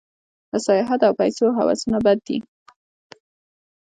د 0.51 0.53
سیاحت 0.65 0.99
او 1.07 1.13
پیسو 1.19 1.45
هوسونه 1.57 1.97
بد 2.05 2.19
دي. 2.27 2.37